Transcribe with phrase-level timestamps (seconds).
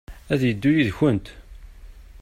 [0.33, 1.27] Ad yeddu yid-kent?